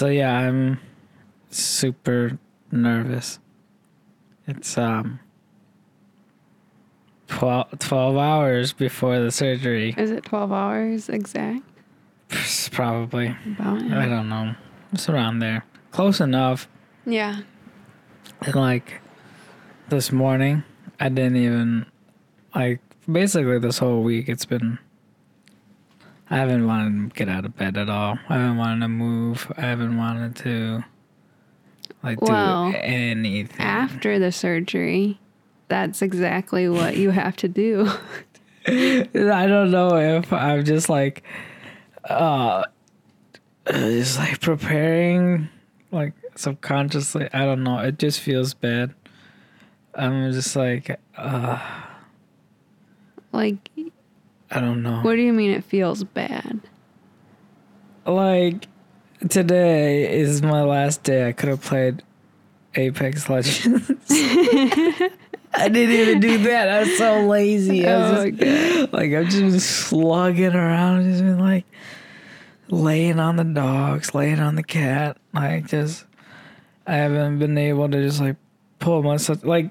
[0.00, 0.80] So yeah, I'm
[1.50, 2.38] super
[2.72, 3.38] nervous.
[4.46, 5.20] It's um
[7.28, 9.94] 12, 12 hours before the surgery.
[9.98, 11.64] Is it 12 hours exact?
[12.72, 13.36] Probably.
[13.44, 14.54] About I don't know.
[14.94, 15.66] It's around there.
[15.90, 16.66] Close enough.
[17.04, 17.42] Yeah.
[18.40, 19.02] And like
[19.90, 20.64] this morning,
[20.98, 21.84] I didn't even
[22.54, 24.78] like basically this whole week it's been
[26.30, 28.18] I haven't wanted to get out of bed at all.
[28.28, 29.52] I haven't wanted to move.
[29.56, 30.84] I haven't wanted to
[32.02, 33.60] like Well, do anything.
[33.60, 35.18] After the surgery,
[35.68, 37.90] that's exactly what you have to do.
[38.66, 41.24] I don't know if I'm just like
[42.04, 42.64] uh
[43.66, 45.48] just like preparing
[45.90, 47.28] like subconsciously.
[47.32, 47.78] I don't know.
[47.78, 48.94] It just feels bad.
[49.94, 51.58] I'm just like uh
[53.32, 53.70] like,
[54.50, 55.00] I don't know.
[55.02, 56.60] what do you mean it feels bad?
[58.06, 58.66] like
[59.28, 61.28] today is my last day.
[61.28, 62.02] I could have played
[62.74, 63.90] Apex Legends.
[65.52, 66.68] I didn't even do that.
[66.68, 67.86] I was so lazy.
[67.86, 71.66] I was Oh, just, like I'm just slugging around, just been like
[72.68, 75.16] laying on the dogs, laying on the cat.
[75.34, 76.04] Like just
[76.86, 78.36] I haven't been able to just like
[78.80, 79.70] pull myself like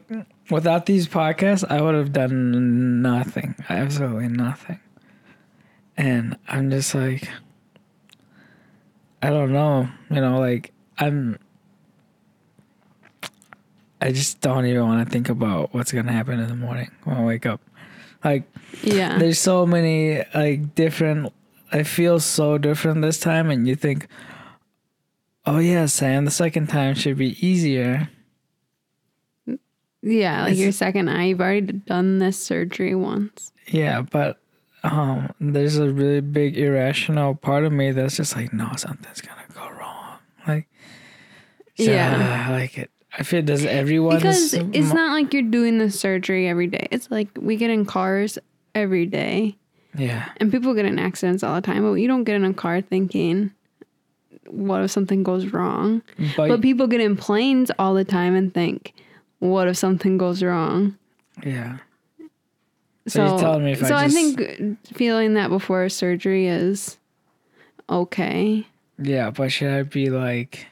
[0.50, 3.56] without these podcasts I would have done nothing.
[3.68, 4.80] Absolutely nothing.
[5.98, 7.30] And I'm just like
[9.22, 11.38] I don't know, you know, like I'm
[14.02, 17.18] I just don't even want to think about what's gonna happen in the morning when
[17.18, 17.62] I wake up.
[18.24, 18.44] Like
[18.82, 19.18] Yeah.
[19.18, 21.34] there's so many like different
[21.72, 24.08] I feel so different this time and you think
[25.46, 28.10] Oh yeah, Sam, the second time should be easier.
[30.02, 33.52] Yeah, like It's- your second eye, you've already done this surgery once.
[33.68, 34.38] Yeah, but
[34.84, 39.42] um there's a really big irrational part of me that's just like, no, something's gonna
[39.54, 40.18] go wrong.
[40.48, 40.68] Like
[41.76, 42.48] Yeah.
[42.50, 46.48] I like it I feel does everyone Because it's not like you're doing the surgery
[46.48, 46.88] every day.
[46.92, 48.38] It's like we get in cars
[48.76, 49.58] every day
[49.98, 50.30] Yeah.
[50.38, 52.82] and people get in accidents all the time, but you don't get in a car
[52.82, 53.52] thinking,
[54.48, 56.02] what if something goes wrong?
[56.38, 58.94] But, But people get in planes all the time and think,
[59.40, 60.98] what if something goes wrong?
[61.44, 61.78] yeah.
[63.08, 66.48] So So, you're telling me if I so I, just- think feeling that before surgery
[66.48, 66.98] is
[67.90, 68.68] okay.
[69.02, 70.68] Yeah, but should I be like?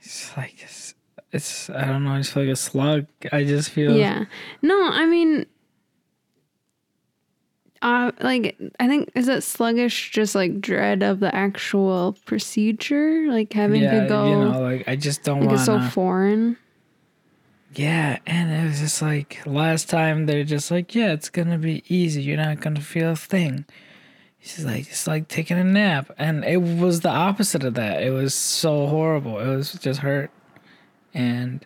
[0.00, 0.94] It's like it's,
[1.32, 2.12] it's I don't know.
[2.12, 3.06] I just feel like a slug.
[3.32, 4.24] I just feel Yeah.
[4.60, 5.46] No, I mean,
[7.82, 13.52] uh, like I think is it sluggish, just like dread of the actual procedure, like
[13.52, 14.02] having yeah.
[14.02, 16.56] to go, You know, like I just don't like want it's so foreign.
[17.74, 21.82] yeah, and it was just like last time they're just like, yeah, it's gonna be
[21.88, 22.22] easy.
[22.22, 23.64] You're not gonna feel a thing.
[24.40, 28.02] She's like, it's like taking a nap, and it was the opposite of that.
[28.02, 29.38] It was so horrible.
[29.38, 30.30] It was just hurt,
[31.14, 31.64] and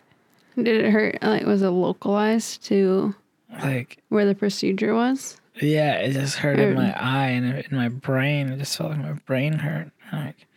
[0.55, 1.19] Did it hurt?
[1.21, 3.13] Like was it localized to
[3.61, 5.39] like where the procedure was?
[5.61, 8.49] Yeah, it just hurt in my eye and in my brain.
[8.49, 9.91] It just felt like my brain hurt.
[10.13, 10.47] Like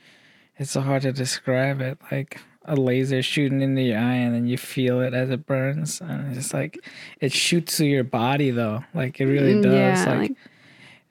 [0.57, 1.99] it's so hard to describe it.
[2.11, 6.01] Like a laser shooting into your eye and then you feel it as it burns,
[6.01, 6.79] and it's just like
[7.21, 8.85] it shoots through your body though.
[8.95, 9.73] Like it really Mm, does.
[9.73, 10.37] yeah, like, like-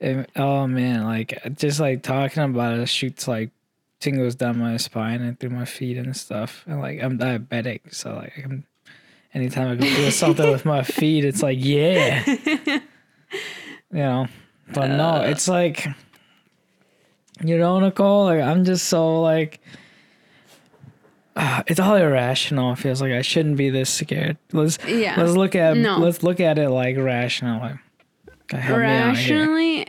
[0.00, 3.50] it, oh man, like just like talking about it, it shoots like
[3.98, 6.64] tingles down my spine and through my feet and stuff.
[6.66, 8.64] And like I'm diabetic, so like I'm.
[9.32, 12.24] Anytime I can feel something with my feet, it's like yeah
[13.92, 14.26] you know
[14.72, 15.22] but no Uh.
[15.22, 15.86] it's like
[17.42, 19.60] you know nicole like i'm just so like
[21.36, 25.14] uh, it's all irrational it feels like i shouldn't be this scared let's Yeah.
[25.16, 25.98] let's look at No.
[25.98, 27.74] let's look at it like rationally
[28.52, 29.38] Okay, help me out here.
[29.38, 29.86] Rationally,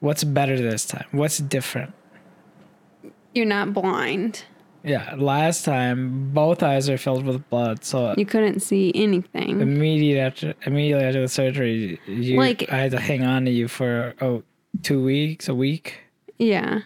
[0.00, 1.92] what's better this time what's different
[3.34, 4.44] you're not blind.
[4.86, 9.60] Yeah last time both eyes are filled with blood so You couldn't see anything.
[9.60, 13.66] immediately after immediately after the surgery you Like- i had to hang on to you
[13.68, 14.42] for oh
[14.82, 15.98] two weeks a week
[16.38, 16.80] Yeah.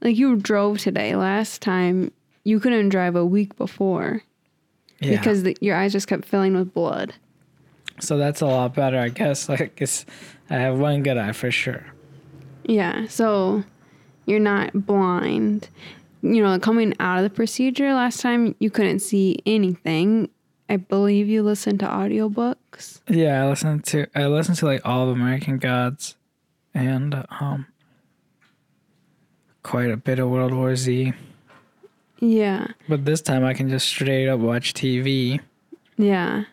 [0.00, 1.16] Like you drove today.
[1.16, 2.10] Last time
[2.44, 4.20] you couldn't drive a week before
[5.00, 7.14] yeah because the, your eyes just kept filling with blood.
[8.00, 9.48] So that's a lot better, I guess.
[9.58, 10.04] I guess
[10.50, 11.86] I have one good eye for sure.
[12.64, 13.06] Yeah.
[13.08, 13.64] So
[14.26, 15.68] you're not blind.
[16.26, 20.30] You know, coming out of the procedure last time you couldn't see anything.
[20.70, 23.02] I believe you listened to audiobooks.
[23.08, 26.16] Yeah, I listened to I listened to like all of American Gods,
[26.72, 27.66] and um,
[29.62, 31.12] quite a bit of World War Z.
[32.20, 32.68] Yeah.
[32.88, 35.40] But this time I can just straight up watch TV,
[35.98, 36.44] Yeah.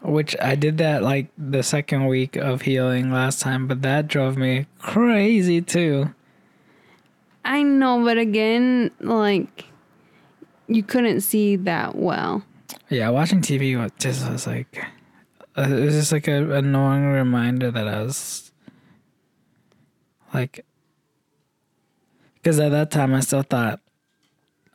[0.00, 4.36] which I did that like the second week of healing last time, but that drove
[4.36, 6.14] me crazy too.
[7.48, 9.64] I know, but again, like
[10.68, 12.44] you couldn't see that well.
[12.90, 14.84] Yeah, watching TV was just was like
[15.56, 18.52] uh, it was just like a annoying reminder that I was
[20.34, 20.64] like
[22.34, 23.80] because at that time I still thought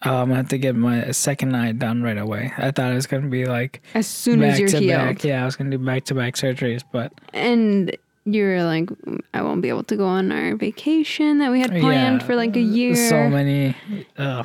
[0.06, 2.52] oh, I'm gonna have to get my second eye done right away.
[2.58, 4.88] I thought it was gonna be like As soon as you're healed.
[4.88, 5.24] back.
[5.24, 8.90] Yeah, I was gonna do back to back surgeries, but And you were like,
[9.34, 12.36] I won't be able to go on our vacation that we had planned yeah, for
[12.36, 12.96] like a year.
[12.96, 13.76] So many.
[14.18, 14.44] Uh,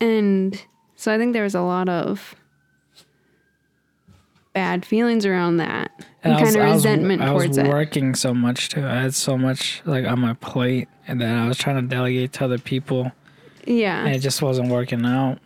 [0.00, 0.60] And
[0.96, 2.34] so I think there was a lot of
[4.52, 5.90] bad feelings around that
[6.22, 7.66] and, I was- kind of I was- resentment I towards was it.
[7.66, 8.84] working so much too.
[8.86, 12.34] I had so much like on my plate, and then I was trying to delegate
[12.34, 13.12] to other people,
[13.66, 14.04] Yeah.
[14.04, 15.38] and it just wasn't working out.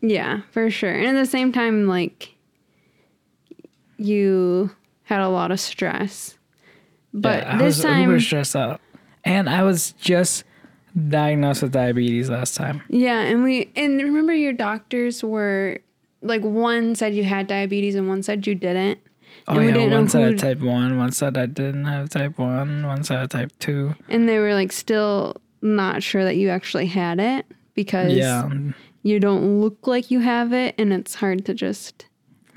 [0.00, 0.92] Yeah, for sure.
[0.92, 2.34] And at the same time, like
[3.98, 4.70] you
[5.04, 6.37] had a lot of stress.
[7.14, 8.80] But Yeah, I this was time, uber stressed out,
[9.24, 10.44] and I was just
[11.08, 12.82] diagnosed with diabetes last time.
[12.88, 15.78] yeah, and we and remember your doctors were
[16.22, 18.98] like one said you had diabetes and one said you didn't.
[19.46, 22.08] Oh And we yeah, one said I had type one, one said I didn't have
[22.10, 23.94] type one, one said I had type two.
[24.08, 28.48] And they were like still not sure that you actually had it because Yeah,
[29.02, 32.06] you don't look like you have it and it's hard to just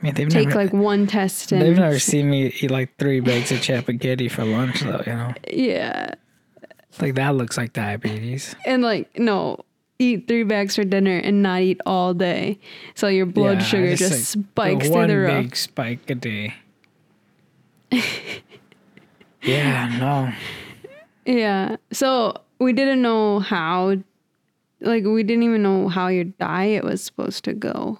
[0.01, 2.98] I mean they've take never like one test and they've never seen me eat like
[2.98, 5.03] three bags of spaghetti for lunch though.
[5.06, 6.15] You know, yeah.
[7.00, 8.56] like that looks like diabetes.
[8.65, 9.63] And like, no,
[10.00, 12.59] eat three bags for dinner and not eat all day.
[12.95, 14.45] So your blood Yeah, sugar just, just like,
[14.81, 15.44] spikes one through the roof.
[15.45, 16.56] big spike a day.
[19.44, 20.33] yeah, no.
[21.24, 21.75] Yeah.
[21.92, 23.95] So we didn't know how,
[24.80, 28.00] like, we didn't even know how your diet was supposed to go.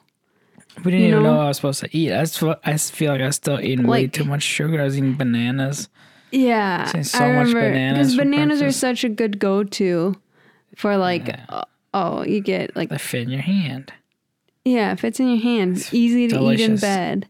[0.78, 1.32] We didn't You even know?
[1.32, 2.12] know what I was supposed to eat.
[2.12, 2.22] I,
[2.64, 4.82] I feel like I was still eating way too much sugar.
[4.82, 5.90] I was eating bananas.
[6.32, 6.86] Yeah.
[7.04, 10.16] So I much remember bananas because bananas are such a good go to
[10.76, 11.46] for like, Yeah.
[11.50, 13.92] uh, oh, you get like, They fit in your hand.
[14.64, 16.82] yeah, it fits in your hand, It's easy to eat in delicious.
[16.82, 17.28] bed.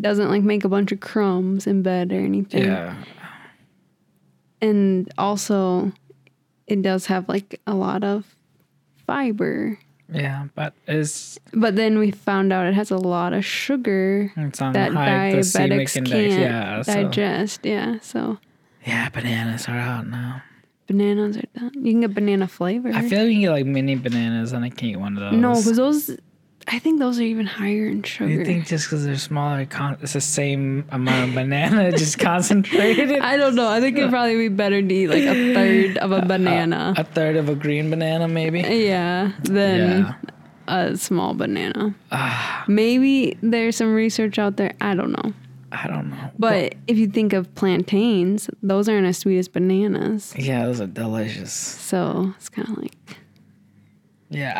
[0.00, 2.64] Doesn't like make a bunch of crumbs in bed or anything.
[2.64, 2.94] Yeah.
[4.62, 5.92] and also
[6.66, 8.34] it does have like a lot of
[9.06, 9.78] fiber
[10.12, 14.60] Yeah, but it's but then we found out it has a lot of sugar it's
[14.60, 18.38] on that high diabetics can't Yeah, so, digest yeah so
[18.86, 20.42] yeah, bananas are out now.
[20.86, 23.66] bananas are done you can get banana flavor I feel like you can get like
[23.66, 25.40] mini bananas, and I can't eat one of those.
[25.40, 26.16] no because those
[26.68, 29.66] i think those are even higher in sugar you think just because they're smaller,
[30.00, 33.18] it's the same amount of banana, just concentrated.
[33.20, 36.12] i don't know i think it'd probably be better to eat like a third of
[36.12, 38.60] a banana a third of a green banana, maybe.
[38.60, 40.14] yeah than Yeah.
[40.68, 45.32] a small banana Ah, maybe there's some research out there i don't know
[45.74, 46.30] I don't know.
[46.38, 50.34] But if you think of plantains, those aren't as sweet as bananas.
[50.36, 51.50] yeah, those are delicious.
[51.54, 52.92] So it's kind of like
[54.28, 54.52] Yeah,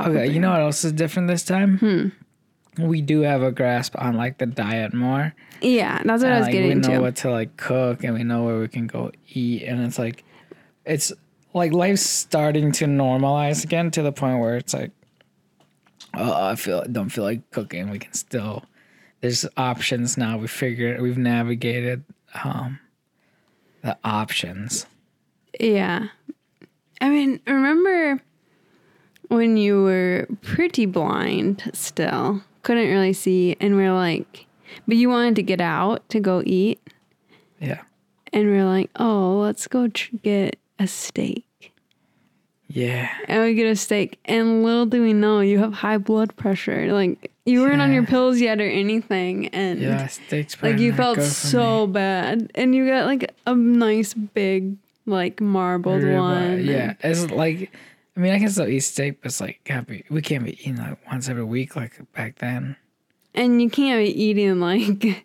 [0.00, 1.78] Okay, you know what else is different this time?
[1.78, 2.82] Hmm.
[2.82, 5.34] We do have a grasp on like the diet more.
[5.60, 7.00] yeah, that's what I was like, getting we know into.
[7.02, 10.24] what to like cook and we know where we can go eat and it's like
[10.86, 11.12] it's
[11.54, 14.90] like life's starting to normalize again to the point where it's like
[16.14, 18.64] oh I feel don't feel like cooking we can still
[19.20, 22.04] there's options now we figured we've navigated
[22.42, 22.80] um
[23.82, 24.86] the options
[25.60, 26.08] yeah,
[27.02, 28.22] I mean, remember
[29.34, 34.46] when you were pretty blind still, couldn't really see, and we're like,
[34.86, 36.80] but you wanted to get out to go eat,
[37.60, 37.82] yeah
[38.32, 41.44] and we're like, oh, let's go tr- get a steak.
[42.68, 46.34] yeah And we get a steak, and little do we know, you have high blood
[46.36, 46.92] pressure.
[46.92, 51.20] Like you weren't on your pills yet or anything, and yeah steaks like you felt
[51.20, 56.64] so bad, and you got like a nice big like marbled Ribeye, uh, one.
[56.64, 57.72] yeah it's like
[58.16, 60.52] I mean I can still eat steak but it's like can't be, we can't be
[60.60, 62.76] eating like once every week like back then
[63.34, 65.24] and you can't be eating like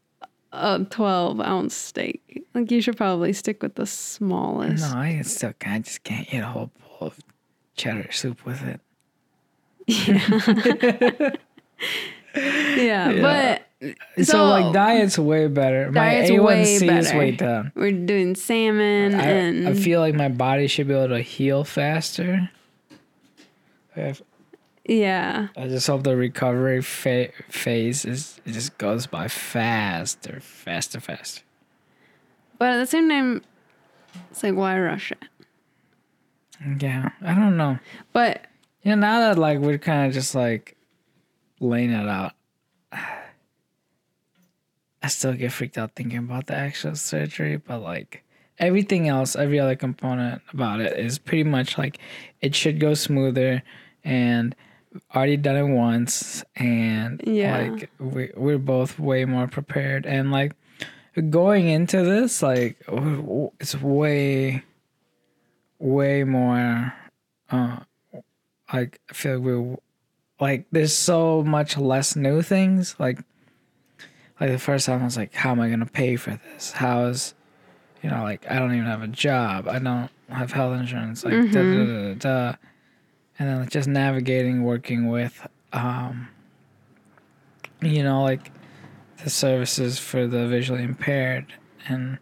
[0.52, 2.44] a twelve ounce steak.
[2.54, 4.82] Like you should probably stick with the smallest.
[4.92, 5.76] No, I still can't.
[5.76, 7.18] I just can't eat a whole bowl of
[7.76, 8.80] cheddar soup with it.
[12.34, 13.22] Yeah, Yeah.
[13.22, 15.90] but So, So- like diet's way better.
[15.90, 17.70] Diet's my A1C way is way down.
[17.76, 21.62] we're doing salmon I, and I feel like my body should be able to heal
[21.64, 22.50] faster.
[23.94, 24.22] If-
[24.84, 30.98] yeah, I just hope the recovery fa- phase is it just goes by faster, faster,
[30.98, 31.42] faster.
[32.58, 33.42] but at the same time,
[34.30, 35.22] it's like why rush it?
[36.80, 37.78] Yeah, I don't know.
[38.12, 38.46] But
[38.82, 40.76] Yeah, you know, now that like we're kind of just like
[41.60, 42.32] laying it out,
[45.02, 47.56] I still get freaked out thinking about the actual surgery.
[47.56, 48.24] But like,
[48.58, 51.98] everything else, every other component about it is pretty much like
[52.40, 53.62] it should go smoother
[54.04, 54.54] and
[55.14, 57.58] already done it once and Yeah.
[57.72, 60.52] like we, we're both way more prepared and like
[61.30, 62.76] going into this like
[63.60, 64.62] it's way
[65.78, 66.92] way more
[67.50, 67.78] uh
[68.72, 69.76] like i feel like we
[70.40, 73.18] like there's so much less new things like
[74.40, 76.72] like the first time i was like how am i gonna pay for this?
[76.72, 77.34] How is
[78.02, 79.68] you know like i don't even have a job.
[79.68, 81.24] I don't have health insurance.
[81.24, 82.56] Like da, da, da, da, da.
[83.38, 86.28] and then like, just navigating working with um
[87.82, 88.50] you know like
[89.24, 91.52] the services for the visually impaired
[91.88, 92.18] and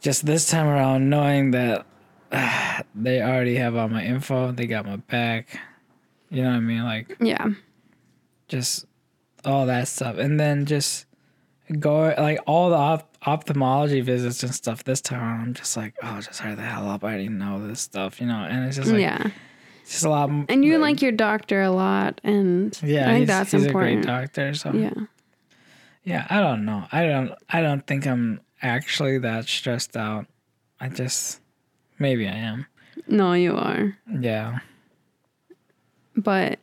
[0.00, 1.84] just this time around knowing that
[2.32, 5.60] ah, they already have all my info they got my back.
[6.30, 6.84] You know what i mean?
[6.84, 7.48] Like Yeah.
[8.48, 8.86] just
[9.44, 11.06] all that stuff and then just
[11.78, 15.94] go like all the op- ophthalmology visits and stuff this time around i'm just like
[16.02, 18.76] oh just hurry the hell up i didn't know this stuff you know and it's
[18.76, 19.26] just like yeah.
[19.82, 23.14] it's just a lot m- And you like your doctor a lot, and yeah I
[23.14, 24.04] think that's he's important.
[24.04, 24.94] a great doctor so Yeah.
[26.04, 26.84] Yeah, I don't know.
[26.90, 30.24] I don't I don't think I'm actually that stressed out.
[30.80, 31.40] I just
[31.98, 32.64] maybe I am.
[33.06, 33.94] No, you are.
[34.18, 34.60] Yeah.
[36.16, 36.57] But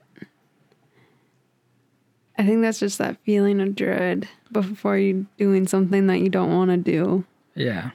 [2.37, 6.51] I think that's just that feeling of dread before you doing something that you don't
[6.53, 7.23] want to do.
[7.55, 7.91] Yeah.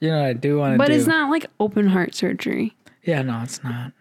[0.00, 0.94] You know I do want to do But do.
[0.94, 2.74] it's not like open heart surgery.
[3.04, 3.92] Yeah, no, it's not.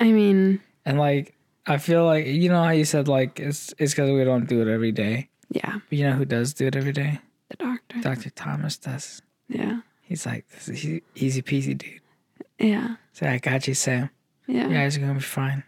[0.00, 1.34] I mean, And like
[1.66, 4.62] I feel like you know how you said like it's it's because we don't do
[4.62, 5.28] it every day.
[5.50, 7.20] yeah, But you know who does do it every day?
[7.50, 8.00] the doctor.
[8.00, 8.30] Dr.
[8.30, 9.22] Thomas does.
[9.48, 9.80] Yeah.
[10.02, 12.00] He's like this is easy peasy dude.
[12.58, 12.96] Yeah.
[13.12, 14.10] Say I got you, Sam.
[14.46, 14.66] Yeah.
[14.68, 15.62] You guys are gonna be fine.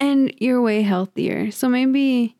[0.00, 1.50] And you're way healthier.
[1.50, 2.36] So maybe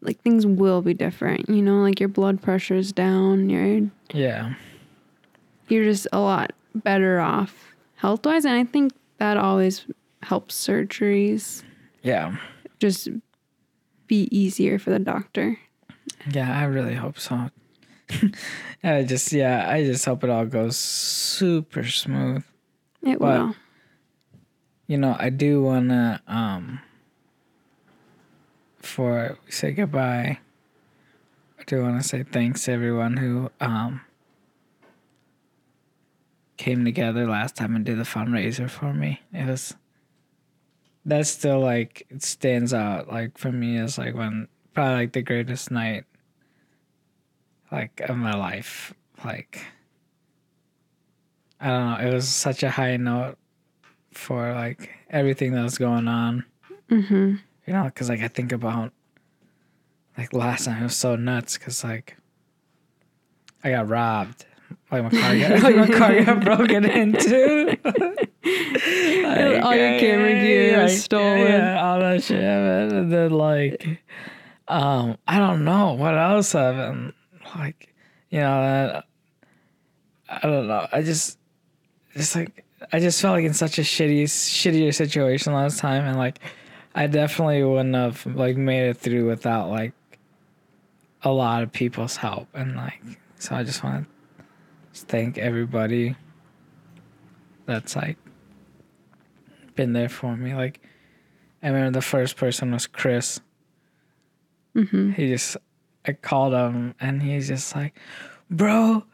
[0.00, 4.54] like things will be different, you know, like your blood pressure's down, you're Yeah.
[5.68, 8.44] you're just a lot better off health wise.
[8.44, 9.86] And I think that always
[10.22, 11.62] helps surgeries
[12.02, 12.36] Yeah.
[12.80, 13.08] just
[14.06, 15.58] be easier for the doctor.
[16.30, 17.50] Yeah, I really hope so.
[18.82, 22.42] I just yeah, I just hope it all goes super smooth.
[23.02, 23.38] It What?
[23.38, 23.54] will.
[24.90, 26.80] You know, I do wanna um
[28.98, 30.40] we say goodbye,
[31.60, 34.00] I do wanna say thanks to everyone who um
[36.56, 39.20] came together last time and did the fundraiser for me.
[39.32, 39.76] It was
[41.04, 45.22] that's still like it stands out like for me as like one probably like the
[45.22, 46.04] greatest night
[47.70, 48.92] like of my life.
[49.24, 49.64] Like
[51.60, 53.38] I don't know, it was such a high note
[54.12, 56.44] for like everything that was going on.
[56.90, 57.36] Mm-hmm.
[57.66, 58.92] You know, because like I think about
[60.18, 62.16] like last time it was so nuts because like
[63.62, 64.46] I got robbed.
[64.90, 67.76] Like my car got, like my car got broken into.
[67.82, 71.46] Like, All your camera gear like, stolen.
[71.46, 72.40] Yeah, all that shit.
[72.40, 72.92] man.
[72.92, 74.02] And then like,
[74.68, 77.12] um, I don't know what else happened.
[77.56, 77.94] Like,
[78.30, 79.04] you know, that
[80.28, 80.86] I don't know.
[80.92, 81.38] I just,
[82.14, 86.16] just like, I just felt like in such a shitty, shittier situation last time, and
[86.16, 86.38] like,
[86.94, 89.92] I definitely wouldn't have like made it through without like
[91.22, 93.02] a lot of people's help, and like,
[93.36, 94.06] so I just want
[94.94, 96.16] to thank everybody
[97.66, 98.16] that's like
[99.74, 100.54] been there for me.
[100.54, 100.80] Like,
[101.62, 103.40] I remember the first person was Chris.
[104.74, 105.12] Mm-hmm.
[105.12, 105.56] He just,
[106.06, 107.98] I called him and he's just like,
[108.50, 109.04] bro,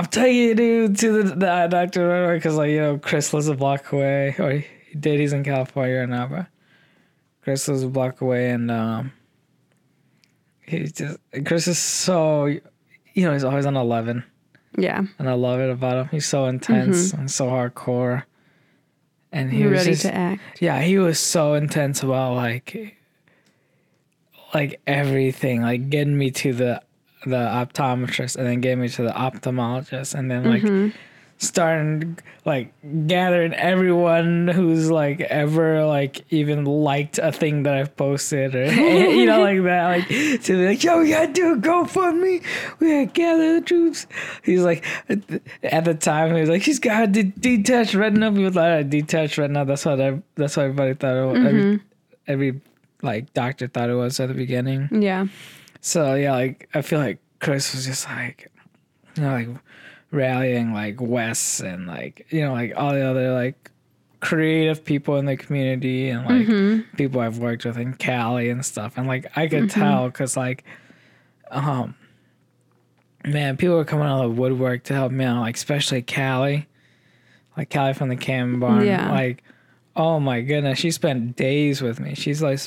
[0.00, 2.98] I'm taking you dude, to the, the eye doctor right away because, like, you know,
[2.98, 4.66] Chris lives a block away, or he,
[4.98, 6.46] did, he's in California right now, but
[7.42, 9.12] Chris lives a block away and, um,
[10.66, 12.60] he just, Chris is so, you
[13.16, 14.24] know, he's always on 11
[14.78, 15.02] Yeah.
[15.18, 16.08] and I love it about him.
[16.10, 18.22] He's so intense and so hardcore.
[19.32, 20.40] And he You're was ready just, to act.
[20.62, 22.96] yeah, he was so intense about like
[24.54, 26.82] like everything, like getting me to the
[27.26, 30.96] the optometrist and then gave me to the ophthalmologist and then like mm-hmm.
[31.36, 32.72] starting like
[33.06, 39.26] gathering everyone who's like ever like even liked a thing that I've posted or you
[39.26, 42.42] know like that like to be like yo we gotta do a GoFundMe.
[42.78, 44.06] We gotta gather the troops.
[44.42, 48.30] He's like at the- time he was like he's got a de- detached retina.
[48.30, 49.66] Was like detached retina.
[49.66, 51.84] That's what I that's what everybody thought it was every, mm-hmm.
[52.26, 52.60] every
[53.02, 54.88] like doctor thought it was at the beginning.
[54.90, 55.26] Yeah.
[55.80, 58.50] So yeah, like I feel like Chris was just like,
[59.16, 59.48] you know, like
[60.12, 63.70] rallying like Wes and like you know like all the other like
[64.20, 68.94] creative people in the community and like people I've worked with in Cali and stuff.
[68.96, 70.64] And like I could tell because like,
[71.50, 71.96] um,
[73.24, 76.68] man, people were coming out of the woodwork to help me out, like especially Callie,
[77.56, 78.86] like Callie from the Cam Barn.
[78.86, 79.10] Yeah.
[79.10, 79.42] Like,
[80.00, 82.14] oh my goodness, she spent days with me.
[82.14, 82.58] She's like,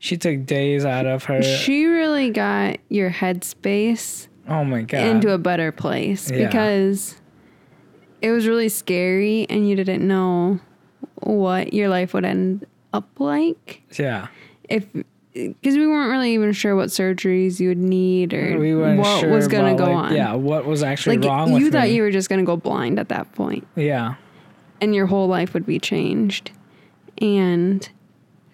[0.00, 1.40] she took days out of her.
[1.40, 5.06] She really got your headspace oh my god.
[5.06, 6.46] into a better place Yeah.
[6.46, 7.14] because
[8.20, 10.58] it was really scary and you didn't know
[11.14, 14.26] what your life would end up like yeah.
[14.68, 14.84] if
[15.32, 19.30] because we weren't really even sure what surgeries you would need or We what sure
[19.30, 20.16] was gonna go like, on.
[20.16, 21.94] Yeah, what was actually like wrong you thought me.
[21.94, 24.16] you were just gonna go blind at that point, yeah.
[24.80, 26.50] and your whole life would be changed.
[27.20, 27.88] And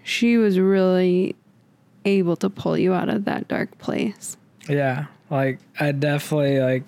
[0.02, 1.36] she was really
[2.04, 4.36] able to pull you out of that dark place.
[4.68, 6.84] Yeah, like I definitely like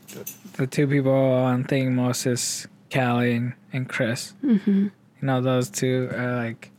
[0.55, 4.35] the two people I'm thinking most is Callie and, and Chris.
[4.45, 4.85] Mm-hmm.
[4.85, 6.71] You know, those two are like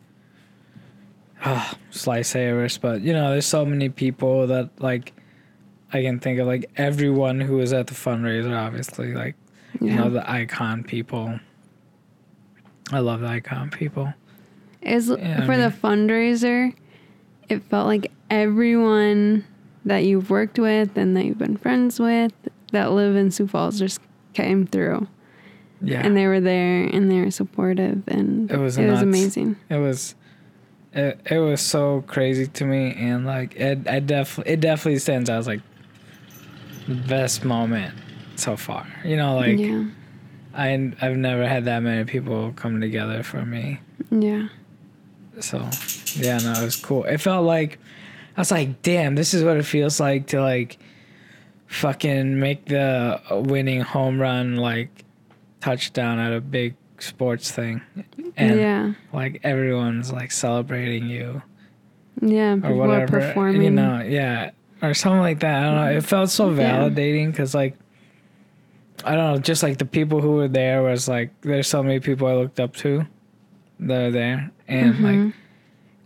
[1.46, 2.79] oh, lifesavers.
[2.79, 5.13] But you know, there's so many people that like
[5.91, 6.48] I can think of.
[6.48, 9.36] Like everyone who was at the fundraiser, obviously, like
[9.79, 11.39] you know the icon people.
[12.91, 14.13] I love the icon people.
[14.81, 16.74] Is Yeah, I for the fundraiser,
[17.50, 19.45] it felt like everyone
[19.86, 22.33] that you've worked with and that you've been friends with
[22.71, 24.00] that live in Sioux Falls just
[24.33, 25.07] came through,
[25.81, 29.55] Yeah, and they were there and they were supportive, and It was it was amazing.
[29.69, 30.15] it was
[30.93, 35.29] it, it was so crazy to me and like it I definitely it definitely stands
[35.29, 35.62] out as like
[36.88, 37.93] the best moment
[38.36, 38.88] so far.
[39.03, 39.86] You know, like yeah,
[40.53, 43.79] I I've never had that many people come together for me.
[44.12, 44.48] yeah,
[45.39, 45.69] So
[46.15, 47.03] yeah, no, it was cool.
[47.05, 47.79] It felt like
[48.38, 50.77] I was like, damn, this is what it feels like to like
[51.67, 55.05] fucking make the winning home run like
[55.62, 57.81] touchdown at a big sports thing.
[58.36, 61.41] And yeah, like everyone's like celebrating you
[62.21, 62.57] yeah.
[62.63, 63.19] or whatever.
[63.19, 63.62] performing.
[63.62, 65.63] You know, yeah, or something like that.
[65.63, 65.98] I don't know.
[65.98, 67.75] It felt so validating because like
[69.03, 72.00] I don't know, just like the people who were there was like there's so many
[72.00, 73.05] people I looked up to
[73.81, 75.03] that are there, and Mm-hmm.
[75.25, 75.34] like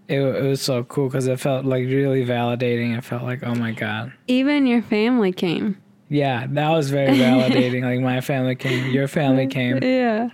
[0.07, 2.97] it it was so cool because it felt like really validating.
[2.97, 4.11] It felt like oh my god.
[4.27, 5.77] Even your family came.
[6.09, 7.83] Yeah, that was very validating.
[7.83, 9.79] like my family came, your family came.
[9.81, 10.29] Yeah,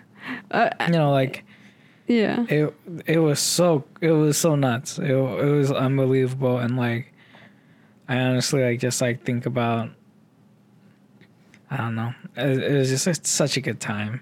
[0.52, 1.44] uh, You know, like
[2.08, 2.74] yeah, it
[3.06, 7.14] it was so it was so nuts it, it was unbelievable and like
[8.08, 9.90] i honestly like just like think about
[11.70, 14.22] i don't know it, it was just like, such a good time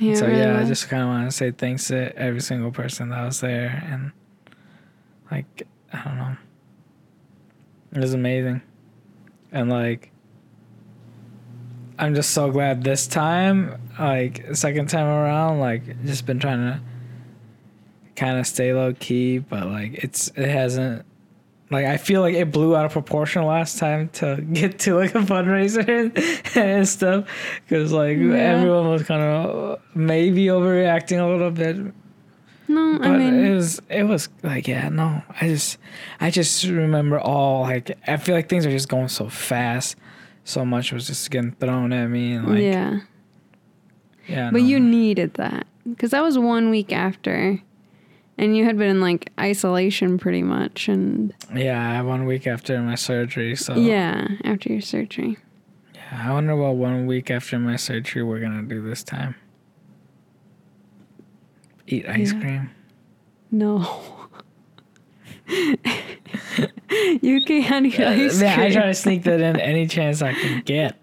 [0.00, 0.14] yeah.
[0.14, 3.10] so really yeah i just kind of want to say thanks to every single person
[3.10, 4.12] that was there and
[5.30, 6.36] like i don't know
[7.92, 8.62] it was amazing
[9.52, 10.10] and like
[11.98, 16.80] i'm just so glad this time like second time around like just been trying to
[18.16, 21.04] kind of stay low key but like it's it hasn't
[21.70, 25.14] like I feel like it blew out of proportion last time to get to like
[25.14, 27.26] a fundraiser and, stuff
[27.68, 28.34] because like Yeah.
[28.56, 31.76] everyone was kind of maybe overreacting a little bit
[32.68, 35.78] No, but I mean, it was it was like yeah no I just
[36.20, 39.96] I just remember all like I feel like things are just going so fast
[40.44, 43.00] so much was just getting thrown at me and like yeah,
[44.26, 44.50] yeah.
[44.50, 44.66] But no.
[44.66, 47.60] you needed that because that was one week after,
[48.40, 52.94] and you had been in like isolation pretty much, and yeah one week after my
[52.94, 55.36] surgery so yeah, after your surgery.
[55.94, 59.34] Yeah, I wonder what one week after my surgery we're gonna do this time.
[61.86, 62.40] Eat ice Yeah.
[62.40, 62.70] cream.
[63.50, 64.28] No.
[67.20, 70.32] you can't eat uh, ice yeah, I try to sneak that in any chance I
[70.32, 70.96] can get.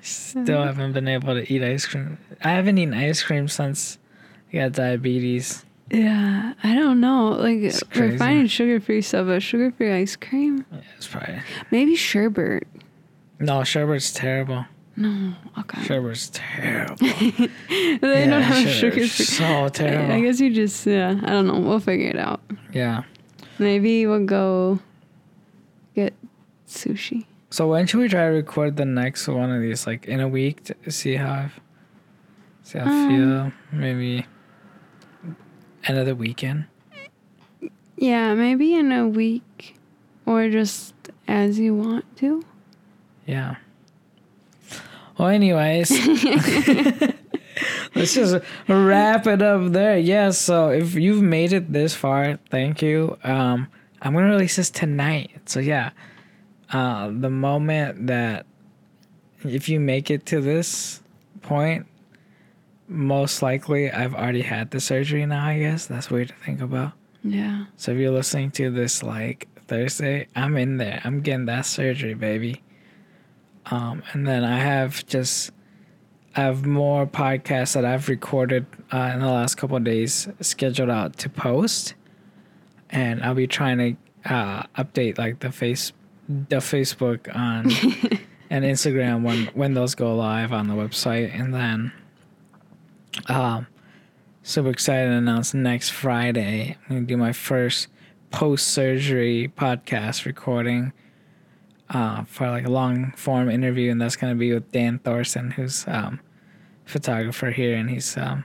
[0.00, 0.66] Still uh-huh.
[0.66, 2.18] haven't been able to eat ice cream.
[2.44, 3.98] I haven't eaten ice cream since
[4.52, 5.64] I got diabetes.
[5.90, 7.28] Yeah, I don't know.
[7.30, 12.66] Like we're finding sugar-free stuff, but sugar-free ice cream, Yeah, it's probably maybe sherbet.
[13.38, 14.64] no sherbet's terrible.
[14.96, 15.82] No, okay.
[15.82, 16.96] Sherbet's terrible.
[17.06, 19.06] they Yeah, don't have sugar-free.
[19.08, 19.66] So terrible.
[19.66, 19.68] I
[20.08, 20.22] terrible.
[20.22, 21.20] guess you just yeah.
[21.22, 21.58] I don't know.
[21.60, 22.40] We'll figure it out.
[22.72, 23.02] Yeah.
[23.58, 24.80] Maybe we'll go
[25.94, 26.14] get
[26.66, 27.26] sushi.
[27.50, 29.86] So when should we try to record the next one of these?
[29.86, 31.50] Like in a week to see how I
[32.64, 33.52] see how I Um, feel.
[33.78, 34.26] Maybe
[35.86, 36.66] end of the weekend.
[37.96, 39.76] Yeah, maybe in a week,
[40.26, 40.94] or just
[41.26, 42.42] as you want to.
[43.26, 43.56] Yeah.
[45.18, 45.90] Well, anyways,
[47.94, 48.36] let's just
[48.68, 49.98] wrap it up there.
[49.98, 50.30] Yeah.
[50.30, 53.16] So if you've made it this far, thank you.
[53.24, 53.68] Um,
[54.02, 55.30] I'm gonna release this tonight.
[55.46, 55.90] So yeah,
[56.72, 58.46] uh, the moment that
[59.42, 61.00] if you make it to this
[61.42, 61.86] point,
[62.88, 65.46] most likely I've already had the surgery now.
[65.46, 66.92] I guess that's weird to think about.
[67.22, 67.66] Yeah.
[67.76, 71.00] So if you're listening to this like Thursday, I'm in there.
[71.04, 72.62] I'm getting that surgery, baby.
[73.66, 75.50] Um, and then I have just
[76.36, 80.90] I have more podcasts that I've recorded uh, in the last couple of days scheduled
[80.90, 81.94] out to post,
[82.90, 83.78] and I'll be trying
[84.24, 85.92] to uh, update like the face
[86.28, 87.70] the Facebook on
[88.50, 91.92] and Instagram when when those go live on the website, and then
[93.28, 93.66] um,
[94.42, 97.88] super excited to announce next Friday I'm gonna do my first
[98.30, 100.92] post surgery podcast recording
[101.88, 105.84] uh, for like a long form interview, and that's gonna be with Dan Thorson, who's
[105.88, 106.20] um,
[106.84, 108.44] photographer here, and he's um,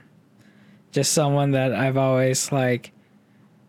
[0.90, 2.92] just someone that I've always like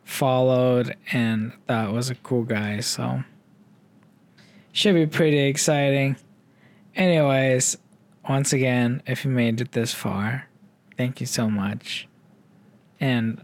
[0.04, 2.80] followed and thought was a cool guy.
[2.82, 3.24] So
[4.72, 6.18] should be pretty exciting.
[6.96, 7.78] Anyways,
[8.28, 10.48] once again, if you made it this far,
[10.98, 12.08] thank you so much.
[13.00, 13.44] And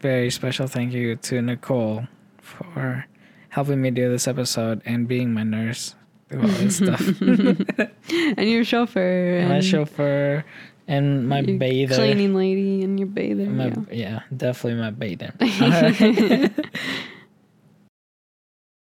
[0.00, 2.06] very special thank you to Nicole
[2.40, 3.06] for
[3.50, 5.94] helping me do this episode and being my nurse
[6.28, 7.00] through all this stuff.
[8.10, 9.46] and your chauffeur.
[9.48, 10.44] my chauffeur
[10.86, 11.94] and my bather.
[11.94, 13.46] Cleaning lady and your bather.
[13.46, 13.72] My, yeah.
[13.90, 15.34] yeah, definitely my bather.